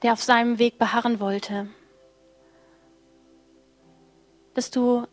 [0.00, 1.68] der auf seinem Weg beharren wollte.
[4.54, 5.06] Dass du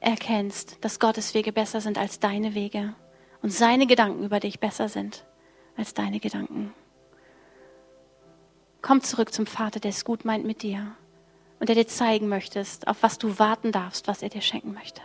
[0.00, 2.96] erkennst, dass Gottes Wege besser sind als deine Wege
[3.42, 5.24] und seine Gedanken über dich besser sind
[5.76, 6.74] als deine Gedanken.
[8.82, 10.96] Komm zurück zum Vater, der es gut meint mit dir
[11.60, 15.00] und der dir zeigen möchtest, auf was du warten darfst, was er dir schenken möchte.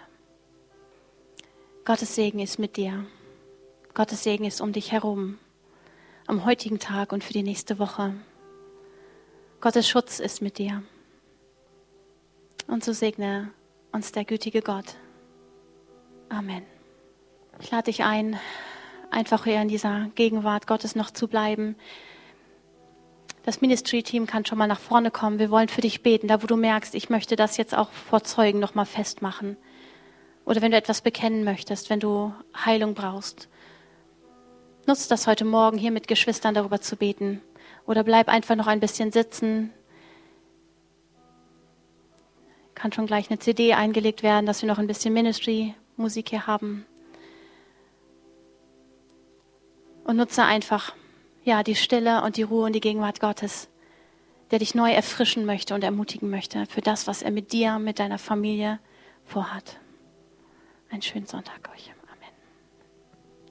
[1.85, 3.05] Gottes Segen ist mit dir.
[3.93, 5.37] Gottes Segen ist um dich herum,
[6.27, 8.13] am heutigen Tag und für die nächste Woche.
[9.59, 10.81] Gottes Schutz ist mit dir.
[12.67, 13.51] Und so segne
[13.91, 14.95] uns der gütige Gott.
[16.29, 16.63] Amen.
[17.59, 18.39] Ich lade dich ein,
[19.11, 21.75] einfach hier in dieser Gegenwart Gottes noch zu bleiben.
[23.43, 25.37] Das Ministry-Team kann schon mal nach vorne kommen.
[25.37, 28.23] Wir wollen für dich beten, da wo du merkst, ich möchte das jetzt auch vor
[28.23, 29.57] Zeugen nochmal festmachen.
[30.45, 33.47] Oder wenn du etwas bekennen möchtest, wenn du Heilung brauchst.
[34.85, 37.41] Nutzt das heute Morgen hier mit Geschwistern darüber zu beten.
[37.85, 39.71] Oder bleib einfach noch ein bisschen sitzen.
[42.83, 46.85] kann schon gleich eine CD eingelegt werden, dass wir noch ein bisschen Ministry-Musik hier haben.
[50.03, 50.93] Und nutze einfach,
[51.45, 53.69] ja, die Stille und die Ruhe und die Gegenwart Gottes,
[54.51, 57.99] der dich neu erfrischen möchte und ermutigen möchte für das, was er mit dir, mit
[57.99, 58.79] deiner Familie
[59.23, 59.79] vorhat.
[60.93, 61.92] Einen schönen Sonntag euch.